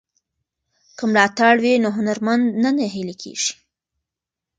[0.97, 3.51] که ملاتړ وي نو هنرمند نه نهیلی کیږي.